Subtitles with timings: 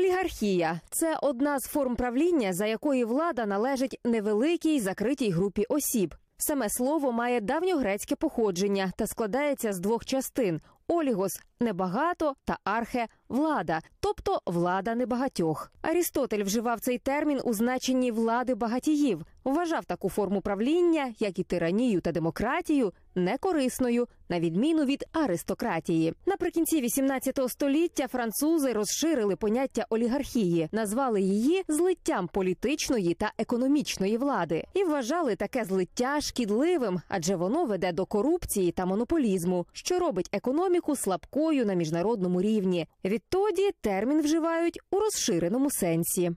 [0.00, 6.14] Олігархія це одна з форм правління, за якої влада належить невеликій закритій групі осіб.
[6.36, 13.80] Саме слово має давньогрецьке походження та складається з двох частин: олігос небагато та архе влада,
[14.00, 15.72] тобто влада небагатьох.
[15.82, 22.00] Арістотель вживав цей термін у значенні влади багатіїв, вважав таку форму правління, як і тиранію
[22.00, 26.14] та демократію, некорисною, на відміну від аристократії.
[26.40, 34.84] Наприкінці 18 століття французи розширили поняття олігархії, назвали її злиттям політичної та економічної влади і
[34.84, 41.66] вважали таке злиття шкідливим, адже воно веде до корупції та монополізму, що робить економіку слабкою
[41.66, 42.86] на міжнародному рівні.
[43.04, 46.30] Відтоді термін вживають у розширеному сенсі.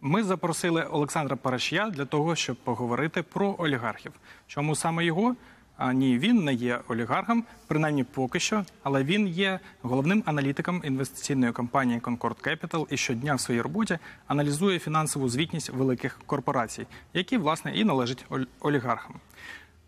[0.00, 4.12] Ми запросили Олександра Парашія для того, щоб поговорити про олігархів.
[4.46, 5.36] Чому саме його?
[5.76, 11.52] А ні, він не є олігархом, принаймні поки що, але він є головним аналітиком інвестиційної
[11.52, 17.72] компанії Concord Capital і щодня в своїй роботі аналізує фінансову звітність великих корпорацій, які власне
[17.74, 18.26] і належать
[18.60, 19.14] олігархам.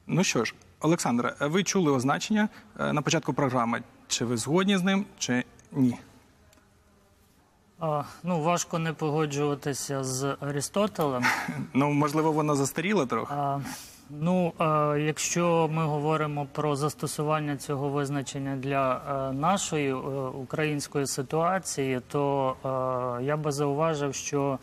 [0.06, 2.48] Ну що ж, Олександре, ви чули означення
[2.80, 3.83] е, на початку програми.
[4.08, 5.98] Чи ви згодні з ним, чи ні?
[7.80, 11.25] А, ну, важко не погоджуватися з Арістотелем.
[11.75, 13.34] Ну можливо, воно застаріло трохи.
[13.34, 13.61] А,
[14.11, 19.95] ну, а, якщо ми говоримо про застосування цього визначення для е, нашої е,
[20.42, 22.56] української ситуації, то
[23.20, 24.59] е, я би зауважив, що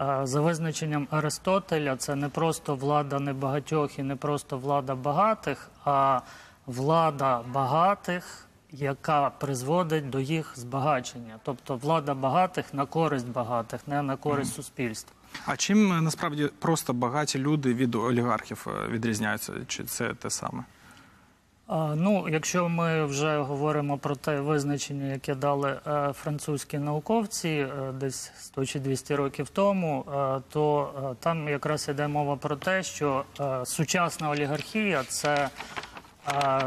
[0.00, 6.20] е, за визначенням Аристотеля це не просто влада небагатьох і не просто влада багатих, а
[6.66, 8.47] влада багатих.
[8.72, 15.14] Яка призводить до їх збагачення, тобто влада багатих на користь багатих, не на користь суспільства.
[15.46, 19.52] А чим е, насправді просто багаті люди від олігархів е, відрізняються?
[19.66, 20.64] Чи це те саме?
[21.66, 27.92] А, Ну, якщо ми вже говоримо про те визначення, яке дали е, французькі науковці е,
[27.92, 32.82] десь 100 чи 200 років тому, е, то е, там якраз йде мова про те,
[32.82, 35.48] що е, сучасна олігархія це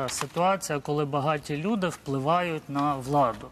[0.07, 3.47] ситуація, коли багаті люди впливають на владу.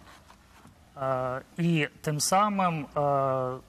[1.58, 2.86] І тим самим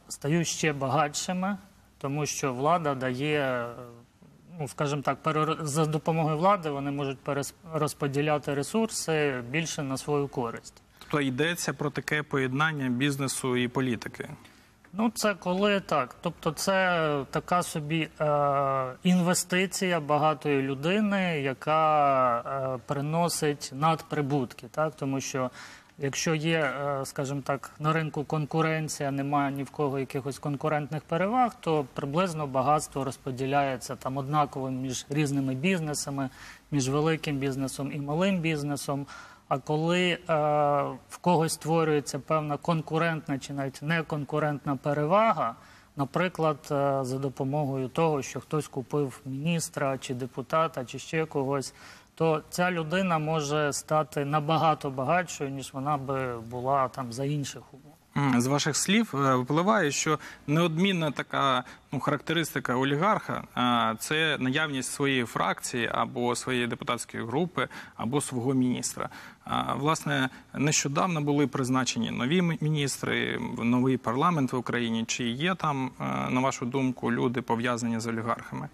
[0.09, 1.57] стають ще багатшими,
[1.99, 3.67] тому що влада дає,
[4.61, 7.19] ну скажімо так, перер- за допомогою влади вони можуть
[7.73, 10.83] розподіляти ресурси більше на свою користь.
[10.99, 14.29] Тобто йдеться про таке поєднання бізнесу і політики.
[14.93, 16.17] Ну, це коли так.
[16.21, 25.51] Тобто, це така собі е, інвестиція багатої людини, яка е, приносить надприбутки, так тому що.
[26.03, 31.55] Якщо є, е, скажімо так, на ринку конкуренція, немає ні в кого якихось конкурентних переваг,
[31.61, 36.29] то приблизно багатство розподіляється там однаково між різними бізнесами,
[36.71, 39.07] між великим бізнесом і малим бізнесом.
[39.51, 40.19] А коли е,
[41.09, 45.55] в когось створюється певна конкурентна чи навіть неконкурентна перевага,
[45.97, 51.75] наприклад, е, за допомогою того, що хтось купив міністра чи депутата, чи ще когось,
[52.15, 57.91] то ця людина може стати набагато багатшою, ніж вона би була там за інших умов.
[58.37, 65.25] З ваших слів е, випливає, що неодмінна така ну, характеристика олігарха а, це наявність своєї
[65.25, 69.09] фракції або своєї депутатської групи, або свого міністра.
[69.77, 75.05] Власне, нещодавно були призначені нові міністри, новий парламент в Україні.
[75.05, 78.69] Чи є там, е, на вашу думку, люди пов'язані з олігархами?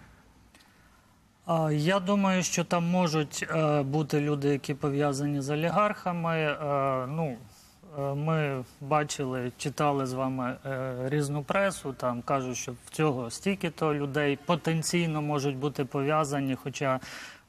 [1.73, 6.37] Я думаю, що там можуть е, бути люди, які пов'язані з олігархами.
[6.37, 7.37] Е, ну,
[8.15, 10.57] ми бачили, читали з вами
[11.05, 11.93] різну пресу.
[11.93, 16.57] Там кажуть, що в цього стільки-то людей потенційно можуть бути пов'язані.
[16.63, 17.01] Хоча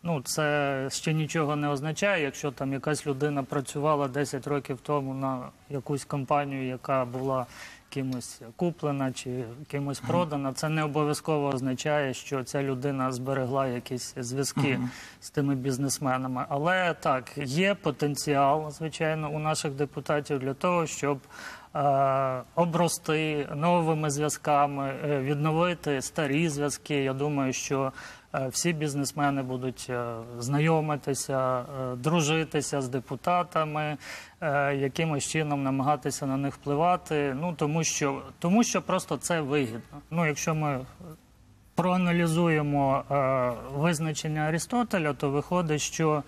[0.03, 5.49] ну, це ще нічого не означає, якщо там якась людина працювала 10 років тому на
[5.69, 7.45] якусь компанію, яка була
[7.89, 14.79] кимось куплена чи кимось продана, це не обов'язково означає, що ця людина зберегла якісь зв'язки
[15.21, 16.45] з тими бізнесменами.
[16.49, 21.19] Але так, є потенціал, звичайно, у наших депутатів для того, щоб
[21.75, 27.03] е, обрости новими зв'язками, е, відновити старі зв'язки.
[27.03, 27.91] Я думаю, що
[28.33, 33.97] всі бізнесмени будуть е, знайомитися, е, дружитися з депутатами,
[34.41, 37.35] е, якимось чином намагатися на них впливати.
[37.41, 40.01] Ну тому що тому, що просто це вигідно.
[40.11, 40.85] Ну, якщо ми
[41.77, 46.23] проаналізуємо е, визначення Арістотеля, то виходить, що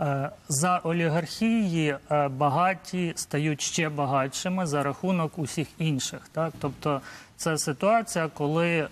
[0.00, 6.20] е, за олігархії е, багаті стають ще багатшими за рахунок усіх інших.
[6.32, 6.52] Так?
[6.60, 7.00] Тобто
[7.36, 8.88] це ситуація, коли е,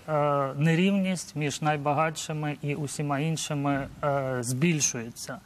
[0.57, 5.39] нерівність між найбагатшими і усіма іншими е, збільшується.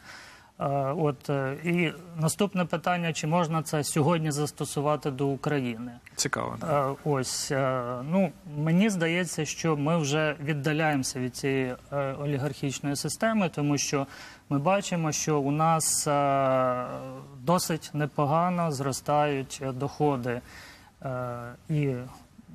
[0.60, 0.66] Е,
[0.98, 1.92] От е, і
[2.22, 5.92] наступне питання: чи можна це сьогодні застосувати до України?
[6.16, 6.58] Цікаво.
[6.60, 6.90] да.
[6.90, 13.50] Е, Ось е, ну мені здається, що ми вже віддаляємося від цієї е, олігархічної системи,
[13.50, 14.08] тому що
[14.50, 16.86] ми бачимо, що у нас е,
[17.42, 20.42] досить непогано зростають доходи
[21.70, 21.94] і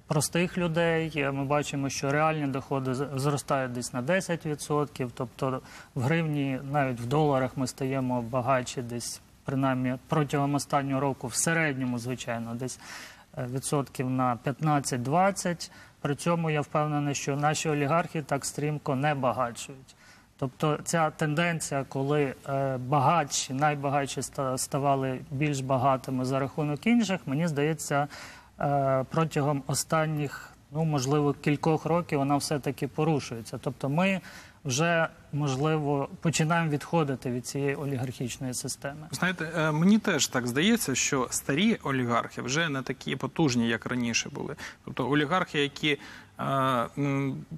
[0.06, 1.12] простих людей.
[1.16, 5.60] Е, Ми бачимо, що реальні доходи зростають десь на 10%, тобто
[5.94, 9.20] в гривні, навіть в доларах, ми стаємо багатші десь.
[9.44, 12.78] Принаймні протягом останнього року в середньому, звичайно, десь
[13.38, 15.70] е, відсотків на 15-20.
[16.00, 19.96] При цьому я впевнений, що наші олігархи так стрімко не багатшують.
[20.42, 24.22] Тобто ця тенденція, коли е, багатші, найбагатші
[24.56, 28.08] ставали більш багатими за рахунок інших, мені здається,
[29.10, 33.58] протягом останніх, ну можливо, кількох років вона все-таки порушується.
[33.58, 34.20] Тобто ми
[34.64, 39.06] вже можливо починаємо відходити від цієї олігархічної системи.
[39.10, 44.28] Знаєте, е, мені теж так здається, що старі олігархи вже не такі потужні, як раніше
[44.28, 44.56] були.
[44.84, 45.98] Тобто олігархи, які
[46.40, 46.88] е,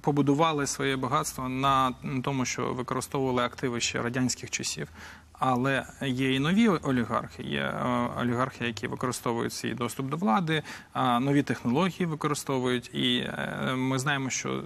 [0.01, 1.93] побудували своє багатство на
[2.23, 4.87] тому, що використовували активи ще радянських часів.
[5.39, 7.43] Але є і нові олігархи.
[7.43, 10.63] Є е, олігархи, які використовують свій доступ до влади,
[10.95, 12.95] нові технології використовують.
[12.95, 14.63] І е, ми знаємо, що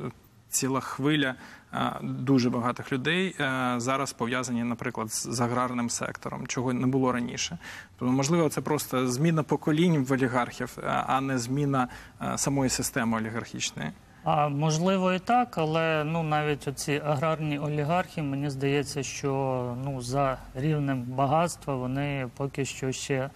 [0.50, 1.36] ціла хвиля
[1.74, 3.36] е, дуже багатих людей
[3.78, 7.58] зараз пов'язані, наприклад, з аграрним сектором, чого не було раніше.
[8.00, 11.88] Тому, можливо, це просто зміна поколінь в олігархів, а не зміна
[12.36, 13.92] самої системи олігархічної.
[14.24, 20.38] А можливо і так, але ну навіть оці аграрні олігархи, мені здається, що ну за
[20.56, 23.30] рівнем багатства вони поки що ще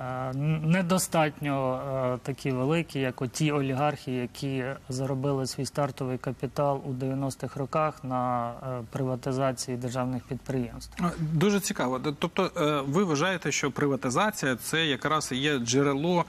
[0.00, 0.32] е,
[0.62, 1.80] недостатньо
[2.14, 8.50] е, такі великі, як оті олігархи, які заробили свій стартовий капітал у 90-х роках на
[8.50, 11.04] е, приватизації державних підприємств.
[11.18, 12.00] Дуже цікаво.
[12.18, 16.24] Тобто, е, ви вважаєте, що приватизація це якраз і є джерело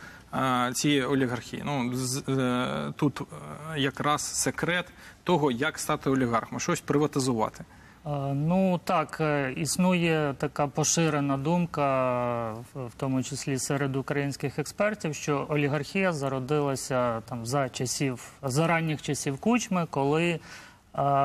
[0.74, 1.64] цієї олігархії.
[1.66, 4.86] Ну з- е, тут е, якраз секрет
[5.24, 7.66] того, як стати олігархом, щось приватизувати.
[8.06, 15.46] Е, Ну так, е, існує така поширена думка, в тому числі серед українських експертів, що
[15.50, 20.40] олігархія зародилася там за часів за ранніх часів кучми, коли е,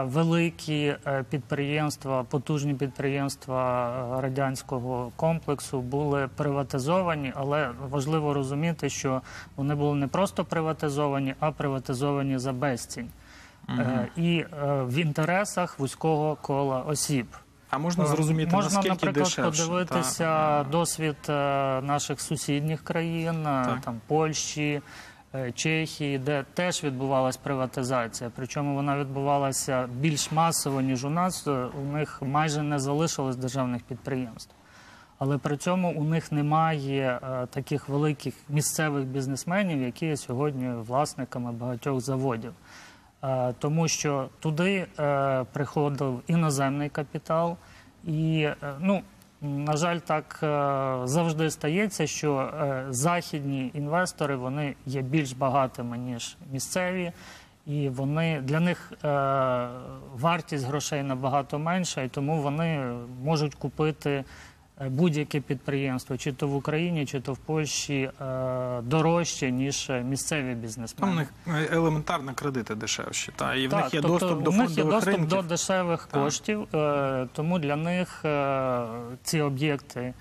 [0.04, 9.22] великі е, підприємства, потужні підприємства е, радянського комплексу були приватизовані, але важливо розуміти, що
[9.56, 13.08] вони були не просто приватизовані, а приватизовані за безцінь.
[13.68, 14.46] Е, і е,
[14.82, 17.26] в інтересах вузького кола осіб.
[17.72, 19.62] А можна зрозуміти, Можна, наскільки наприклад, дешевше?
[19.62, 21.32] подивитися Та, досвід е,
[21.82, 23.80] наших сусідніх країн, е, Так.
[23.80, 24.82] там Польщі, е,
[25.54, 28.30] Чехії, де теж відбувалась приватизація.
[28.36, 31.46] Причому вона відбувалася більш масово, ніж у нас.
[31.46, 34.54] Е, У них майже не залишилось державних підприємств.
[35.18, 41.52] Але при цьому у них немає е, таких великих місцевих бізнесменів, які є сьогодні власниками
[41.52, 42.52] багатьох заводів.
[43.24, 47.56] Е, тому що туди е, приходив іноземний капітал,
[48.04, 49.02] і е, ну.
[49.42, 50.46] На жаль, так е,
[51.06, 57.12] завжди стається, що е, західні інвестори вони є більш багатими ніж місцеві,
[57.66, 59.08] і вони для них е,
[60.14, 62.94] вартість грошей набагато менша, і тому вони
[63.24, 64.24] можуть купити
[64.90, 71.12] будь-яке підприємство, чи то в Україні, чи то в Польщі, е, дорожче ніж місцеві бізнесмени.
[71.12, 71.16] Там
[71.46, 74.50] у них елементарні елементарно кредити дешевші, та і в Так, них є тобто доступ до
[74.50, 75.28] у них є доступ ринків.
[75.28, 76.22] до дешевих Так.
[76.24, 78.86] коштів, е, тому для них е,
[79.22, 80.14] ці об'єкти е,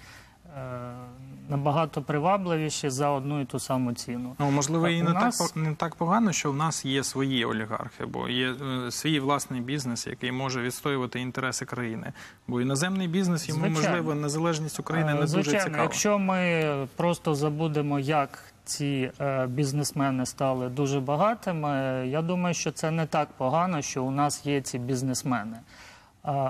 [1.49, 4.35] набагато привабливіші за одну і ту саму ціну.
[4.39, 8.05] Ну, можливо, і не, нас- так, не так погано, що в нас є свої олігархи,
[8.05, 8.51] бо є
[8.87, 12.13] е, свій власний бізнес, який може відстоювати інтереси країни.
[12.47, 13.87] Бо іноземний бізнес йому, Звичайно.
[13.87, 15.83] можливо, незалежність України Е, не Звичайно, дуже цікава.
[15.83, 21.69] якщо ми просто забудемо, як ці е, бізнесмени стали дуже багатими,
[22.07, 25.57] я думаю, що це не так погано, що у нас є ці бізнесмени.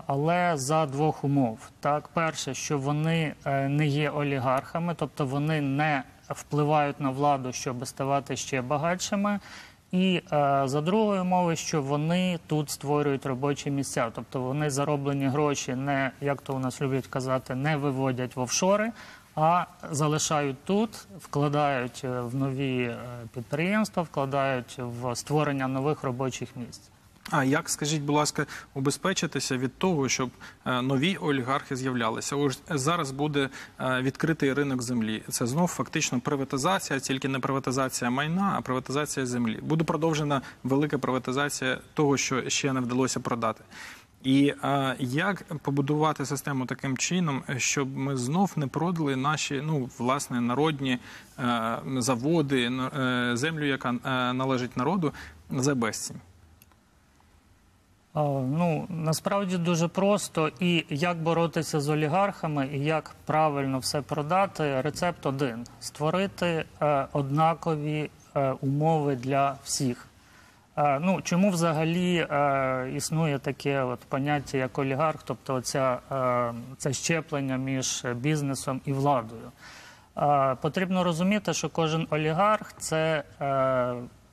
[0.07, 1.69] Але за двох умов.
[1.79, 7.87] Так, перше, що вони е, не є олігархами, тобто вони не впливають на владу, щоб
[7.87, 9.39] ставати ще багатшими.
[9.91, 15.75] І е, за другою умови, що вони тут створюють робочі місця, тобто вони зароблені гроші
[15.75, 18.91] не як то у нас люблять казати, не виводять в офшори,
[19.35, 22.95] а залишають тут, вкладають е, в нові
[23.33, 26.90] підприємства, вкладають в створення нових робочих місць.
[27.31, 30.29] А як, скажіть, будь ласка, убезпечитися від того, щоб
[30.65, 32.35] е, нові олігархи з'являлися?
[32.35, 35.23] Ось зараз буде е, відкритий ринок землі.
[35.29, 39.59] Це знов фактично приватизація, тільки не приватизація майна, а приватизація землі.
[39.61, 43.63] Буде продовжена велика приватизація того, що ще не вдалося продати.
[44.23, 50.41] І а, як побудувати систему таким чином, щоб ми знов не продали наші ну власне
[50.41, 50.99] народні
[51.39, 55.13] е, заводи, е, землю, яка е, належить народу,
[55.49, 56.17] за безцінь?
[58.15, 60.51] Ну насправді дуже просто.
[60.59, 64.81] І як боротися з олігархами, і як правильно все продати.
[64.81, 70.07] Рецепт один: створити е, однакові е, умови для всіх.
[70.77, 72.27] Е, ну чому взагалі
[72.95, 75.99] існує таке от поняття як олігарх, тобто оця,
[76.77, 79.51] це щеплення між бізнесом і владою?
[80.61, 83.23] Потрібно розуміти, що кожен олігарх це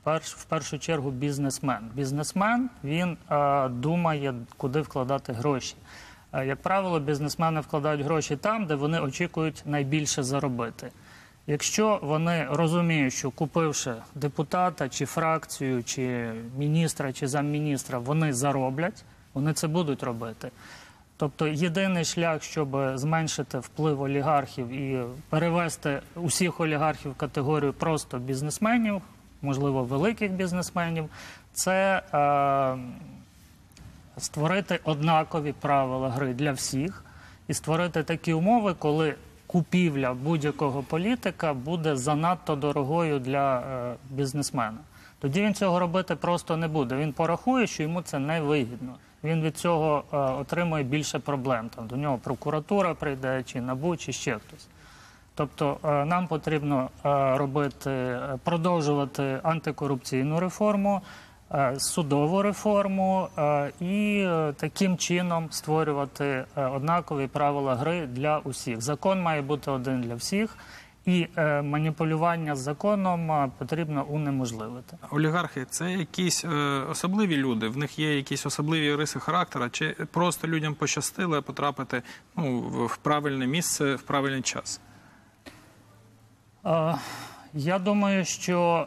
[0.08, 1.90] перш, в першу чергу бізнесмен.
[1.94, 5.74] Бізнесмен він е, думає, куди вкладати гроші.
[6.32, 10.90] Е, як правило, бізнесмени вкладають гроші там, де вони очікують найбільше заробити.
[11.46, 19.52] Якщо вони розуміють, що купивши депутата чи фракцію, чи міністра, чи замміністра, вони зароблять, вони
[19.52, 20.50] це будуть робити.
[21.16, 29.02] Тобто єдиний шлях, щоб зменшити вплив олігархів і перевести усіх олігархів в категорію просто бізнесменів,
[29.42, 31.08] можливо, великих бізнесменів,
[31.52, 32.78] це е,
[34.20, 37.04] створити однакові правила гри для всіх
[37.48, 39.14] і створити такі умови, коли
[39.46, 44.78] купівля будь-якого політика буде занадто дорогою для е, бізнесмена.
[45.20, 46.96] Тоді він цього робити просто не буде.
[46.96, 48.94] Він порахує, що йому це не вигідно.
[49.24, 51.68] Він від цього е, отримує більше проблем.
[51.68, 54.66] Там до нього прокуратура прийде, чи НАБУ, чи ще хтось.
[55.38, 61.02] Тобто е, нам потрібно е, робити, е, продовжувати антикорупційну реформу,
[61.78, 63.28] судову реформу
[63.80, 64.26] і
[64.56, 68.80] таким чином створювати однакові правила гри для усіх.
[68.80, 70.56] Закон має бути один для всіх,
[71.06, 71.26] і
[71.62, 74.96] маніпулювання з законом потрібно унеможливити.
[75.10, 76.44] Олігархи це якісь
[76.90, 77.68] особливі люди.
[77.68, 82.02] В них є якісь особливі риси характера, чи просто людям пощастило потрапити
[82.36, 84.80] ну, в правильне місце в правильний час?
[87.54, 88.86] Я думаю, що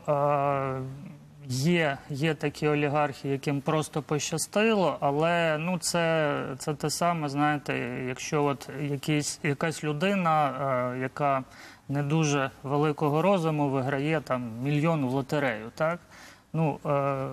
[1.48, 8.44] є, є такі олігархи, яким просто пощастило, але ну це, це те саме, знаєте, якщо
[8.44, 11.44] от якийсь, якась людина, яка
[11.90, 16.00] не дуже великого розуму, виграє там мільйон в лотерею, так?
[16.54, 17.28] Ну, е,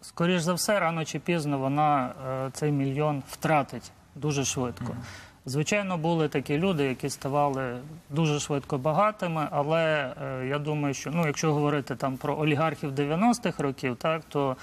[0.00, 4.96] скоріш за все, рано чи пізно вона е, цей мільйон втратить дуже швидко.
[5.48, 7.78] Звичайно, були такі люди, які ставали
[8.10, 13.62] дуже швидко багатими, але е, я думаю, що ну, якщо говорити там про олігархів 90-х
[13.62, 14.56] років, так то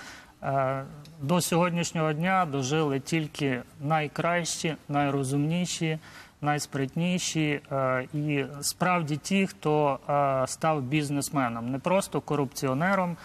[0.44, 0.84] е,
[1.22, 6.00] до сьогоднішнього дня дожили тільки найкращі, найрозумніші,
[6.42, 13.18] найспритніші е, і справді ті, хто е, став бізнесменом, не просто корупціонером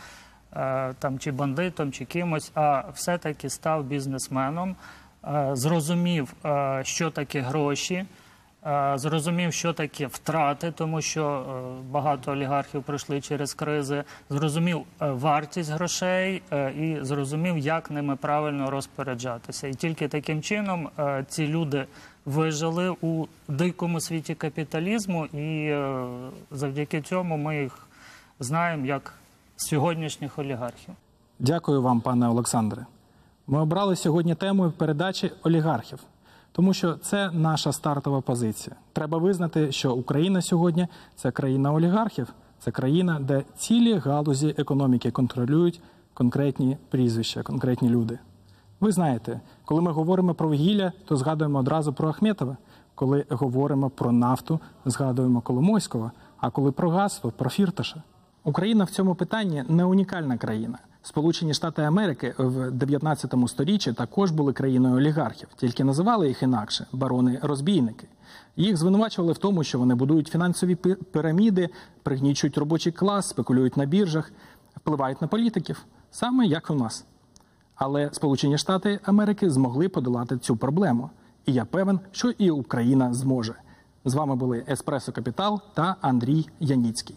[0.57, 4.77] е, там чи бандитом, чи кимось, а все-таки став бізнесменом,
[5.53, 8.05] зрозумів, е, що таке гроші.
[8.67, 14.05] е, Зрозумів, що таке втрати, тому що е, багато олігархів пройшли через кризи.
[14.31, 19.69] Зрозумів е, вартість грошей е, і зрозумів, як ними правильно розпоряджатися.
[19.69, 21.85] І тільки таким чином е, ці люди
[22.25, 26.05] вижили у дикому світі капіталізму, і е,
[26.51, 27.79] завдяки цьому ми їх
[28.41, 29.15] знаємо як
[29.57, 30.95] сьогоднішніх олігархів.
[31.39, 32.87] Дякую вам, пане Олександре.
[33.51, 35.99] Ми обрали сьогодні тему передачі олігархів,
[36.53, 38.77] тому що це наша стартова позиція.
[38.93, 45.81] Треба визнати, що Україна сьогодні це країна олігархів, це країна, де цілі галузі економіки контролюють
[46.15, 48.19] конкретні прізвища, конкретні люди.
[48.81, 52.57] Ви знаєте, коли ми говоримо про вугілля, то згадуємо одразу про Ахметова.
[52.95, 58.03] Коли говоримо про нафту, згадуємо Коломойського, а коли про газ, то про Фірташа.
[58.45, 60.79] Україна в цьому питанні не унікальна країна.
[61.03, 68.07] Сполучені Штати Америки в 19 сторіччі також були країною олігархів, тільки називали їх інакше барони-розбійники.
[68.57, 71.69] Їх звинувачували в тому, що вони будують фінансові пі- піраміди,
[72.03, 74.33] пригнічують робочий клас, спекулюють на біржах,
[74.77, 77.05] впливають на політиків, саме як у нас.
[77.75, 81.11] Але Сполучені Штати Америки змогли подолати цю проблему.
[81.47, 83.55] І я певен, що і Україна зможе.
[84.05, 87.17] З вами були Еспресо Капітал та Андрій Яніцький.